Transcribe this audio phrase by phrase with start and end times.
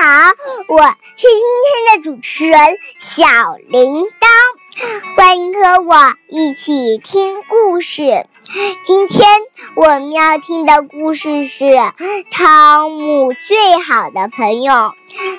[0.00, 0.06] 好，
[0.68, 0.80] 我
[1.14, 1.30] 是今
[1.66, 2.58] 天的主持人
[3.00, 3.22] 小
[3.68, 8.24] 铃铛，欢迎和我一起听故事。
[8.82, 9.28] 今天
[9.76, 11.64] 我们要听的故事是
[12.30, 14.72] 《汤姆最好的朋友》。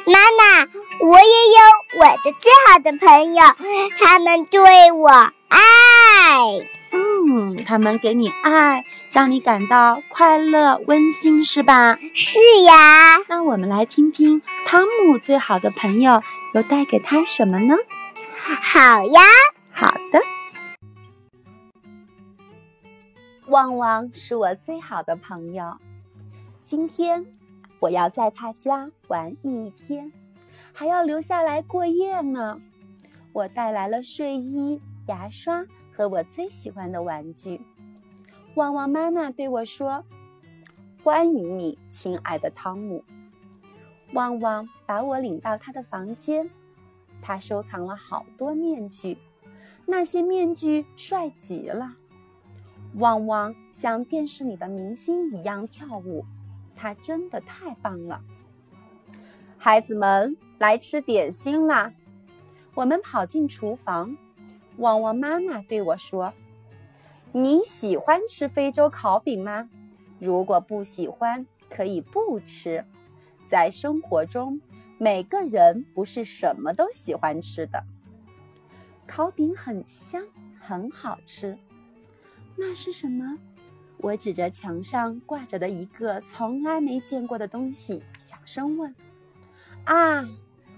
[0.05, 0.69] 妈妈，
[1.09, 3.43] 我也有我的最好的朋友，
[3.99, 5.09] 他们对我
[5.47, 5.59] 爱。
[6.91, 11.97] 嗯，他们给你爱，让你感到快乐、温馨，是吧？
[12.13, 13.17] 是呀。
[13.27, 16.21] 那我们来听听汤姆最好的朋友
[16.53, 17.75] 又带给他什么呢？
[18.61, 19.21] 好呀，
[19.71, 20.21] 好的。
[23.47, 25.75] 旺旺是我最好的朋友，
[26.63, 27.25] 今天
[27.79, 30.11] 我要在他家玩一天，
[30.71, 32.59] 还要留下来过夜呢。
[33.33, 35.65] 我带来了睡衣、牙刷。
[35.93, 37.61] 和我最喜欢的玩具，
[38.55, 40.03] 旺旺妈妈对我说
[41.01, 43.05] ：“欢迎你，亲爱的汤姆。”
[44.11, 46.49] 旺旺把我领到他的房间，
[47.21, 49.17] 他收藏了好多面具，
[49.85, 51.95] 那些面具帅极了。
[52.95, 56.25] 旺旺像电视里的明星一样跳舞，
[56.75, 58.21] 他真的太棒了。
[59.57, 61.93] 孩子们来吃点心啦！
[62.75, 64.17] 我们跑进厨房。
[64.75, 66.33] 旺旺妈妈对我说
[67.33, 69.69] ：“你喜欢吃非洲烤饼吗？
[70.19, 72.83] 如果不喜欢，可以不吃。
[73.45, 74.59] 在生活中，
[74.97, 77.85] 每个人不是什么都喜欢吃的。
[79.07, 80.21] 烤饼很香，
[80.59, 81.57] 很好吃。
[82.57, 83.37] 那是什么？”
[83.97, 88.93] 我指着墙上挂着的一个从来没见过的东西，小声问
[89.85, 90.27] ：“啊，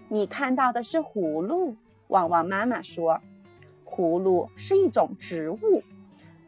[0.07, 1.75] 你看到的是葫芦？”
[2.09, 3.19] 旺旺妈妈说。
[3.85, 5.83] 葫芦是一种植物，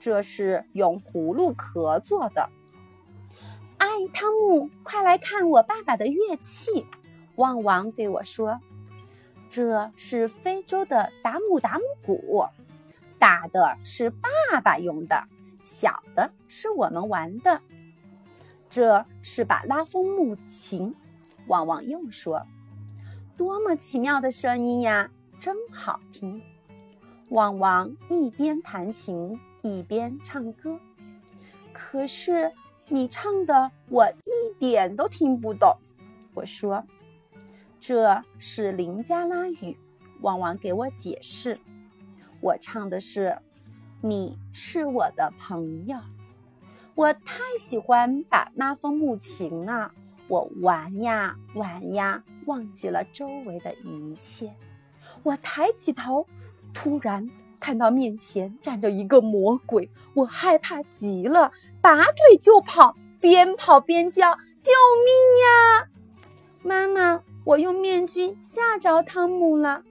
[0.06, 2.52] 这是用葫芦壳做的。
[3.80, 6.86] 哎，汤姆，快来看我爸爸的乐器！
[7.38, 8.62] 旺旺对我说
[9.50, 12.46] ：“这是非洲的达姆达姆鼓，
[13.18, 15.24] 大的是爸爸用的，
[15.64, 17.60] 小的是我们玩的。
[18.70, 20.94] 这是把拉风木琴。”
[21.50, 22.46] 旺旺又说
[23.36, 25.10] ：“多么奇妙的声音呀，
[25.40, 26.44] 真好听！”
[27.30, 30.80] 旺旺一边弹琴一边唱歌，
[31.74, 32.52] 可是
[32.88, 35.76] 你唱的我一点都听不懂。
[36.36, 36.86] 我说
[37.82, 39.76] ：“这是林加拉语。”
[40.22, 41.60] 旺旺给我解释
[42.42, 43.40] ：“我唱的是
[44.02, 45.98] ‘你是我的朋友’。
[46.94, 49.92] 我太喜欢打拉风木琴了，
[50.28, 54.54] 我玩呀玩呀，忘记了周围的一切。
[55.24, 56.28] 我抬起头。”
[56.74, 57.30] 突然
[57.66, 64.72] 看到面前站着一个魔鬼，我害怕极了，拔腿就跑，边跑边叫：“救
[65.04, 65.90] 命呀！”
[66.62, 69.82] 妈妈，我用面具吓着汤姆了。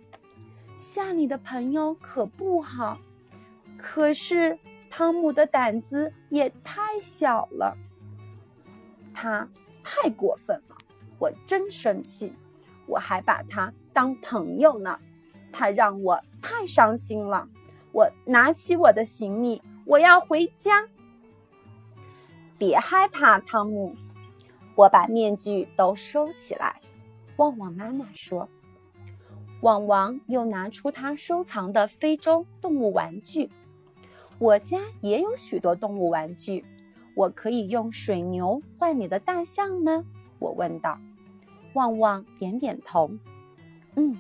[0.77, 2.97] 吓你的朋友可不好，
[3.77, 4.57] 可是
[4.89, 7.77] 汤姆的胆子也太小了，
[9.13, 9.49] 他
[9.83, 10.77] 太过分了，
[11.19, 12.37] 我真生气，
[12.87, 15.01] 我还把他当朋友呢。
[15.51, 17.49] 他让我太伤心了。
[17.95, 20.89] 我拿起我的行李，我要回家。
[22.59, 23.95] 别害怕，汤姆，
[24.75, 26.81] 我把面具都收起来。
[27.37, 28.49] 旺旺妈妈说。
[29.61, 33.49] 旺旺又拿出他收藏的非洲动物玩具。
[34.41, 36.65] 我家也有许多动物玩具，
[37.15, 40.05] 我可以用水牛换你的大象吗？
[40.41, 40.99] 我问道。
[41.75, 43.09] 旺旺点点头。
[43.95, 44.17] 嗯。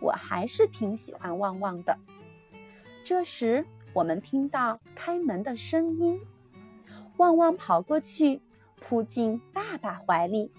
[0.00, 1.96] 我还是挺喜欢旺旺的。
[3.04, 6.18] 这时，我们听到开门的声音，
[7.18, 8.40] 旺旺跑过去，
[8.80, 10.50] 扑进爸爸怀里。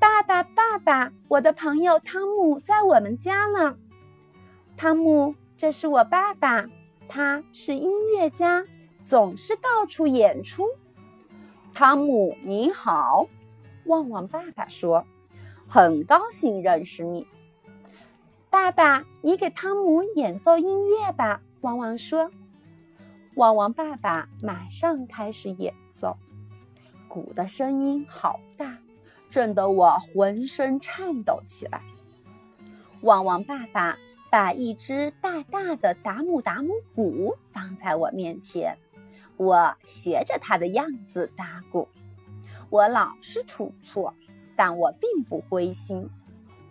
[0.00, 3.76] 爸爸，爸爸，我的朋友汤姆在我们家呢。
[4.78, 6.64] 汤姆，这是我爸爸，
[7.06, 8.64] 他是音乐家，
[9.02, 10.66] 总是到处演出。
[11.74, 13.28] 汤姆，你好，
[13.84, 15.04] 旺旺爸爸说
[15.68, 17.26] ：“很高兴认识你。”
[18.52, 21.40] 爸爸，你给汤姆演奏音乐吧。
[21.62, 22.30] 汪汪说
[23.36, 26.18] ：“汪汪爸爸马上开始演奏，
[27.08, 28.76] 鼓的声音好大，
[29.30, 31.80] 震得我浑身颤抖起来。”
[33.00, 33.96] 汪汪爸爸
[34.30, 38.76] 把一只大大的达姆达姆鼓放在我面前，
[39.38, 41.88] 我学着他的样子打鼓。
[42.68, 44.12] 我老是出错，
[44.54, 46.10] 但我并不灰心。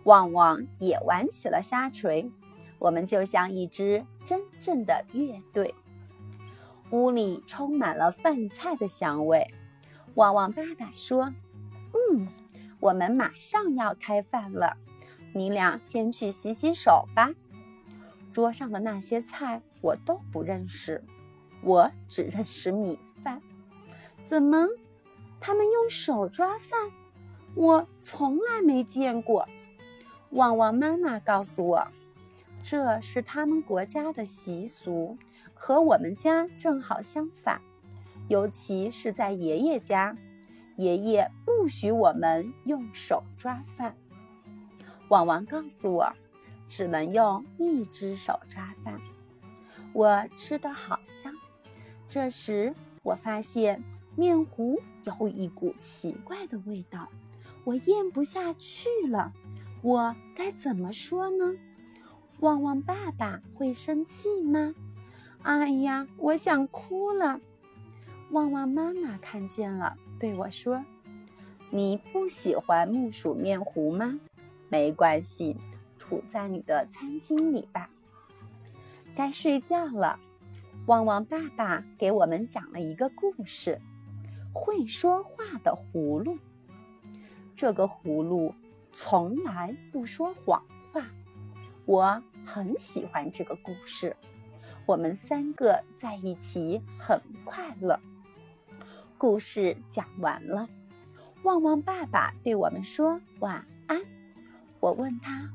[0.04, 2.30] 旺旺也玩起了沙锤，
[2.78, 5.74] 我们就像一支真正的乐队。
[6.90, 9.54] 屋里充满了饭菜的香味。
[10.14, 11.32] 旺旺爸爸说
[11.94, 12.28] ：“嗯，
[12.80, 14.76] 我们马上要开饭了，
[15.32, 17.30] 你俩先去洗洗手吧。
[18.32, 21.04] 桌上的那些菜我都不认识，
[21.62, 23.40] 我只认识米饭。
[24.24, 24.68] 怎么，
[25.40, 26.90] 他们用手抓饭？
[27.54, 29.48] 我从来没见过。
[30.32, 31.86] 旺旺妈妈告诉我，
[32.62, 35.18] 这是他们国家的习俗，
[35.52, 37.60] 和我们家正好相反。
[38.28, 40.16] 尤其是在爷爷家，
[40.76, 43.94] 爷爷不许我们用手抓饭。
[45.08, 46.10] 旺旺告诉我，
[46.66, 48.98] 只能用一只手抓饭。
[49.92, 51.34] 我吃得好香。
[52.08, 53.84] 这时，我发现
[54.16, 57.10] 面糊有一股奇怪的味道，
[57.64, 59.30] 我咽不下去了。
[59.82, 61.56] 我该怎么说呢？
[62.38, 64.74] 旺旺爸爸会生气吗？
[65.42, 67.40] 哎呀，我想哭了。
[68.30, 70.84] 旺旺妈妈看见了，对我说
[71.70, 74.20] ：“你不喜欢木薯面糊吗？
[74.68, 75.56] 没关系，
[75.98, 77.90] 吐在你的餐巾里吧。”
[79.16, 80.18] 该睡觉了。
[80.86, 83.80] 旺旺爸爸给我们讲了一个故事：
[84.52, 86.38] 会说话的葫芦。
[87.56, 88.54] 这个葫芦。
[88.92, 90.62] 从来不说谎
[90.92, 91.06] 话，
[91.86, 94.14] 我很喜欢这个故事。
[94.84, 97.98] 我们三个在一起很快乐。
[99.16, 100.68] 故事讲完了，
[101.42, 104.02] 旺旺爸爸对我们说晚安。
[104.80, 105.48] 我问他：“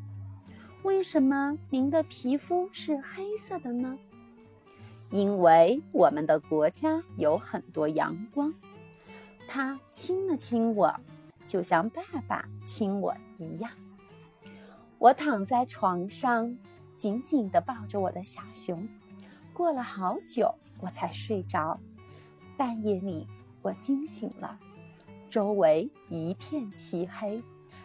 [0.83, 3.97] 为什么您的皮肤是黑色的呢？”
[5.11, 8.53] 因为我们的国家有很多阳光。
[9.47, 10.93] 他亲了亲我。
[11.47, 13.71] 就像爸爸亲我一样，
[14.99, 16.57] 我躺在床上，
[16.97, 18.87] 紧紧地抱着我的小熊。
[19.53, 21.79] 过了好久，我才睡着。
[22.57, 23.25] 半夜里，
[23.61, 24.59] 我惊醒了，
[25.29, 27.41] 周围一片漆黑，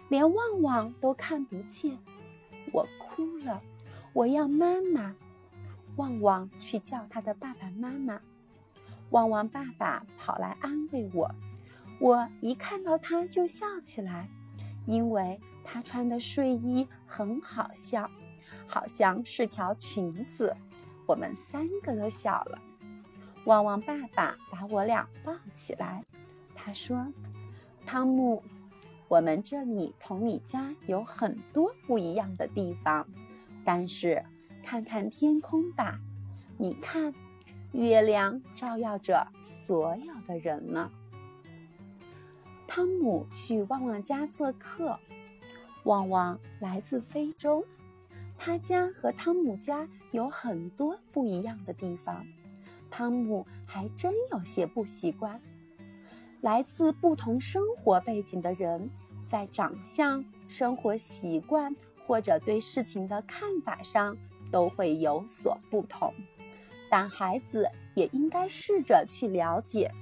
[0.08, 1.96] 连旺旺都看不见。
[2.72, 3.62] 我哭了，
[4.12, 5.14] 我要妈妈。
[5.96, 8.20] 旺旺去叫他的爸爸妈妈。
[9.10, 11.30] 旺旺爸爸跑来安慰我。
[12.02, 14.28] 我一看到他就笑起来，
[14.86, 18.10] 因为他穿的睡衣很好笑，
[18.66, 20.52] 好像是条裙子。
[21.06, 22.58] 我们三个都笑了。
[23.44, 26.04] 旺旺爸爸把我俩抱起来，
[26.56, 27.06] 他说
[27.86, 28.42] ：“汤姆，
[29.06, 33.06] 我们这里同你家有很多不一样的地方，
[33.64, 34.24] 但是
[34.64, 36.00] 看看天空吧，
[36.58, 37.14] 你看，
[37.70, 40.90] 月亮照耀着所有的人呢。”
[42.74, 44.98] 汤姆去旺旺家做客。
[45.84, 47.62] 旺旺来自非洲，
[48.38, 52.26] 他家和汤姆家有很多不一样的地方。
[52.90, 55.38] 汤姆还真有些不习惯。
[56.40, 58.88] 来自不同生活背景的人，
[59.26, 61.74] 在长相、生活习惯
[62.06, 64.16] 或者对事情的看法上
[64.50, 66.14] 都会有所不同。
[66.88, 69.92] 但孩子也应该试着去了解。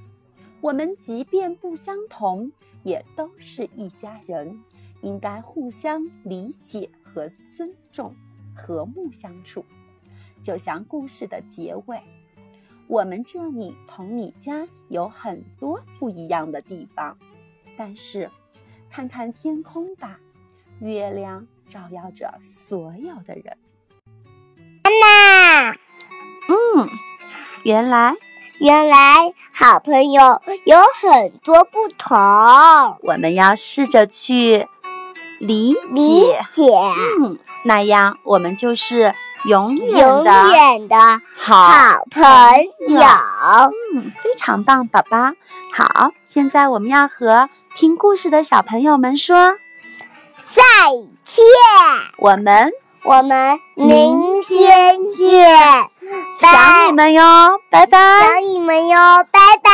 [0.60, 2.52] 我们即便不相同，
[2.82, 4.62] 也都是一家人，
[5.00, 8.14] 应该互相理解和尊重，
[8.54, 9.64] 和睦相处。
[10.42, 12.02] 就像故事的结尾，
[12.86, 17.16] 我们这里同你家有很多不一样的地方，
[17.76, 18.30] 但是，
[18.90, 20.20] 看看天空吧，
[20.80, 23.56] 月亮照耀着所有的人。
[24.84, 25.72] 妈妈，
[26.48, 26.88] 嗯，
[27.64, 28.14] 原来。
[28.60, 32.14] 原来好朋友有很多不同，
[33.00, 34.68] 我们要试着去
[35.38, 36.66] 理理解，
[37.20, 39.14] 嗯，那样我们就是
[39.46, 40.96] 永远永远的
[41.38, 42.22] 好朋
[42.86, 43.00] 友。
[43.94, 45.32] 嗯，非常棒，宝宝。
[45.74, 49.54] 好，现在我们要和听故事的小朋友们说
[50.44, 50.62] 再
[51.24, 51.42] 见，
[52.18, 52.70] 我们。
[53.02, 55.48] 我们明天见，
[56.40, 57.22] 想你们哟，
[57.70, 57.98] 拜拜。
[57.98, 58.96] 想你们哟，
[59.30, 59.70] 拜拜。